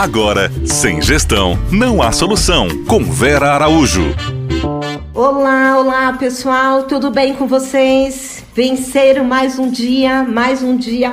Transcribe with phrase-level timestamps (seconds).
[0.00, 2.68] Agora, sem gestão, não há solução.
[2.86, 4.16] Com Vera Araújo.
[5.12, 8.42] Olá, olá pessoal, tudo bem com vocês?
[8.54, 11.12] Venceram mais um dia, mais um dia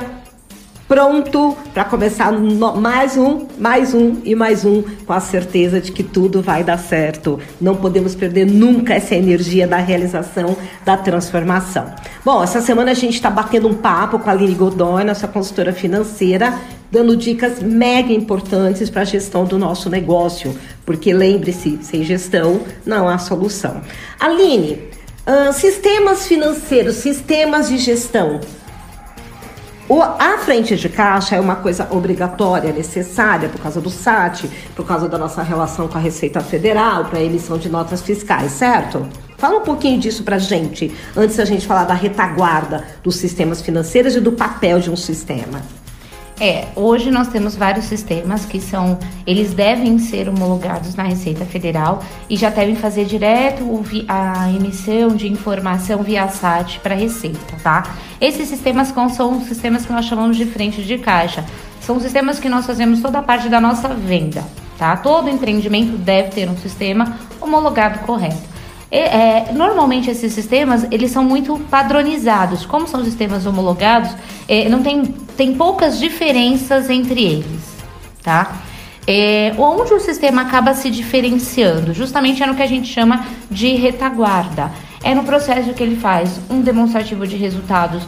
[0.88, 6.02] pronto para começar mais um, mais um e mais um, com a certeza de que
[6.02, 7.38] tudo vai dar certo.
[7.60, 11.92] Não podemos perder nunca essa energia da realização, da transformação.
[12.24, 15.74] Bom, essa semana a gente está batendo um papo com a Aline Godoy, nossa consultora
[15.74, 16.58] financeira,
[16.90, 23.08] dando dicas mega importantes para a gestão do nosso negócio, porque lembre-se, sem gestão não
[23.08, 23.80] há solução.
[24.18, 24.80] Aline,
[25.26, 28.40] uh, sistemas financeiros, sistemas de gestão,
[29.88, 34.44] o, a frente de caixa é uma coisa obrigatória, necessária, por causa do SAT,
[34.76, 38.52] por causa da nossa relação com a Receita Federal, para a emissão de notas fiscais,
[38.52, 39.08] certo?
[39.38, 44.14] Fala um pouquinho disso para gente, antes da gente falar da retaguarda dos sistemas financeiros
[44.14, 45.62] e do papel de um sistema.
[46.40, 52.02] É, hoje nós temos vários sistemas que são, eles devem ser homologados na Receita Federal
[52.30, 53.64] e já devem fazer direto
[54.06, 57.96] a emissão de informação via SAT para a Receita, tá?
[58.20, 61.44] Esses sistemas são sistemas que nós chamamos de frente de caixa.
[61.80, 64.44] São sistemas que nós fazemos toda a parte da nossa venda,
[64.78, 64.96] tá?
[64.96, 68.58] Todo empreendimento deve ter um sistema homologado correto.
[68.90, 72.64] É, normalmente esses sistemas eles são muito padronizados.
[72.64, 74.10] Como são sistemas homologados,
[74.48, 77.62] é, não tem, tem poucas diferenças entre eles,
[78.24, 78.60] tá?
[79.06, 83.68] É, onde o sistema acaba se diferenciando, justamente é no que a gente chama de
[83.76, 84.72] retaguarda.
[85.00, 88.02] É no processo que ele faz um demonstrativo de resultados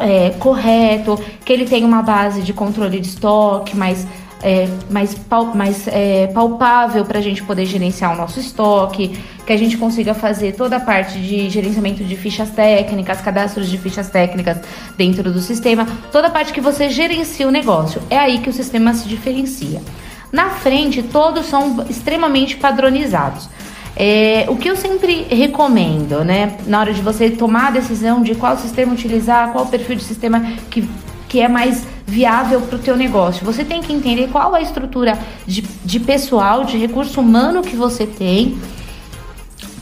[0.00, 4.06] é, correto, que ele tem uma base de controle de estoque mais
[4.42, 9.52] é, mais, pal, mais é, palpável para a gente poder gerenciar o nosso estoque, que
[9.52, 14.08] a gente consiga fazer toda a parte de gerenciamento de fichas técnicas, cadastros de fichas
[14.08, 14.58] técnicas
[14.96, 18.02] dentro do sistema, toda a parte que você gerencia o negócio.
[18.08, 19.80] É aí que o sistema se diferencia.
[20.32, 23.48] Na frente, todos são extremamente padronizados.
[23.96, 28.34] É, o que eu sempre recomendo, né, na hora de você tomar a decisão de
[28.34, 30.40] qual sistema utilizar, qual perfil de sistema
[30.70, 30.88] que
[31.30, 33.46] que é mais viável para o teu negócio.
[33.46, 38.04] Você tem que entender qual a estrutura de, de pessoal, de recurso humano que você
[38.04, 38.58] tem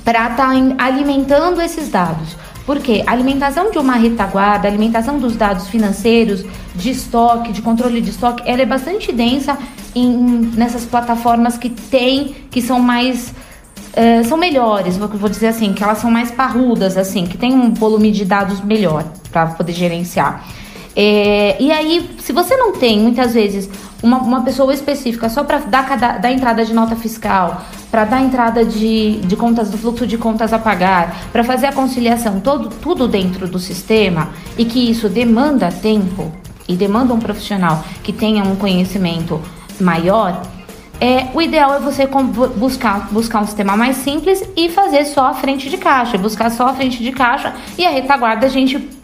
[0.04, 2.36] para estar tá alimentando esses dados.
[2.66, 6.44] Porque a alimentação de uma retaguarda, a alimentação dos dados financeiros,
[6.74, 9.56] de estoque, de controle de estoque, ela é bastante densa
[9.94, 13.34] em, nessas plataformas que tem, que são mais
[13.88, 17.52] Uh, são melhores, vou, vou dizer assim, que elas são mais parrudas, assim, que tem
[17.52, 20.44] um volume de dados melhor para poder gerenciar.
[21.00, 23.70] É, e aí, se você não tem, muitas vezes,
[24.02, 28.64] uma, uma pessoa específica só para dar, dar entrada de nota fiscal, para dar entrada
[28.64, 33.06] de, de contas do fluxo de contas a pagar, para fazer a conciliação, todo, tudo
[33.06, 36.32] dentro do sistema, e que isso demanda tempo
[36.66, 39.40] e demanda um profissional que tenha um conhecimento
[39.80, 40.42] maior,
[41.00, 42.08] é, o ideal é você
[42.56, 46.66] buscar, buscar um sistema mais simples e fazer só a frente de caixa, buscar só
[46.66, 48.97] a frente de caixa e a retaguarda a gente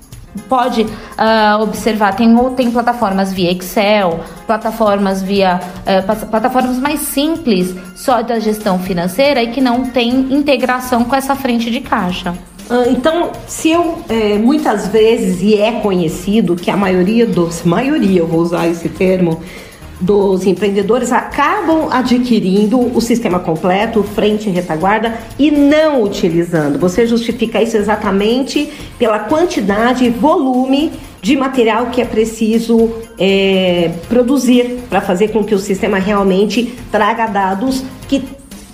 [0.49, 8.22] pode uh, observar, tem, tem plataformas via Excel, plataformas via uh, plataformas mais simples só
[8.22, 12.34] da gestão financeira e que não tem integração com essa frente de caixa.
[12.69, 18.21] Ah, então, se eu é, muitas vezes, e é conhecido que a maioria dos, maioria,
[18.21, 19.41] eu vou usar esse termo,
[20.04, 26.78] dos empreendedores acabam adquirindo o sistema completo, frente e retaguarda, e não utilizando.
[26.78, 30.92] Você justifica isso exatamente pela quantidade e volume
[31.22, 37.26] de material que é preciso é, produzir para fazer com que o sistema realmente traga
[37.26, 38.22] dados que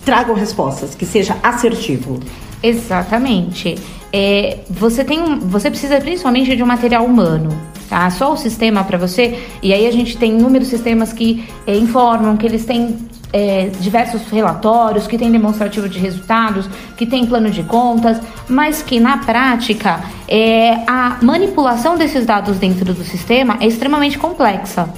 [0.05, 2.19] tragam respostas, que seja assertivo.
[2.61, 3.79] Exatamente.
[4.13, 7.51] É, você tem, você precisa principalmente de um material humano
[7.91, 8.09] tá?
[8.09, 9.39] Só o sistema para você.
[9.61, 12.97] E aí a gente tem inúmeros sistemas que é, informam que eles têm
[13.33, 19.01] é, diversos relatórios, que tem demonstrativo de resultados, que tem plano de contas, mas que
[19.01, 24.89] na prática é, a manipulação desses dados dentro do sistema é extremamente complexa.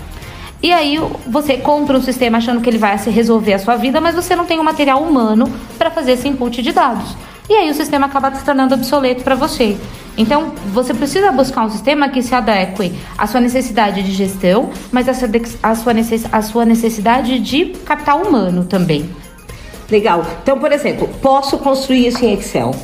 [0.62, 4.14] E aí você compra um sistema achando que ele vai resolver a sua vida, mas
[4.14, 7.16] você não tem o um material humano para fazer esse input de dados.
[7.50, 9.76] E aí o sistema acaba se tornando obsoleto para você.
[10.16, 15.08] Então, você precisa buscar um sistema que se adeque à sua necessidade de gestão, mas
[15.08, 15.92] à sua,
[16.32, 19.08] à sua necessidade de capital humano também.
[19.90, 20.24] Legal.
[20.42, 22.74] Então, por exemplo, posso construir isso em Excel?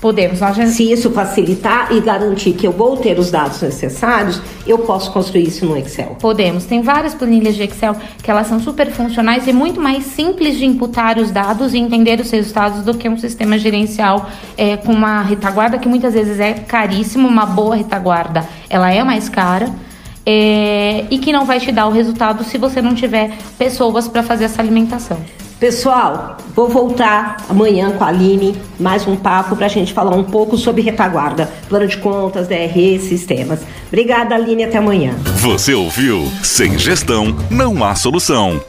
[0.00, 0.40] Podemos.
[0.40, 0.66] Nós já...
[0.66, 5.44] Se isso facilitar e garantir que eu vou ter os dados necessários, eu posso construir
[5.48, 6.16] isso no Excel.
[6.20, 6.64] Podemos.
[6.64, 10.66] Tem várias planilhas de Excel que elas são super funcionais e muito mais simples de
[10.66, 15.22] imputar os dados e entender os resultados do que um sistema gerencial é, com uma
[15.22, 17.26] retaguarda que muitas vezes é caríssimo.
[17.26, 19.70] Uma boa retaguarda, ela é mais cara.
[20.26, 24.24] é, e que não vai te dar o resultado se você não tiver pessoas para
[24.24, 25.18] fazer essa alimentação.
[25.58, 30.22] Pessoal, vou voltar amanhã com a Aline, mais um papo para a gente falar um
[30.22, 33.60] pouco sobre retaguarda, plano de contas, DRE, sistemas.
[33.88, 35.14] Obrigada, Aline, até amanhã.
[35.38, 36.30] Você ouviu?
[36.42, 38.60] Sem gestão, não há solução.